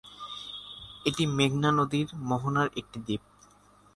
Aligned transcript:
এটি 1.05 1.23
মেঘনা 1.37 1.69
নদীর 1.71 2.07
মোহনার 2.29 2.67
একটি 2.75 2.97
দ্বীপ। 3.05 3.21